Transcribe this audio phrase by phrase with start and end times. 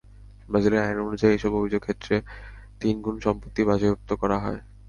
[0.49, 2.15] ব্রাজিলের আইন অনুযায়ী এসব অভিযোগের ক্ষেত্রে
[2.81, 4.59] তিনগুণ সম্পত্তি বাজেয়াপ্ত করা হয়।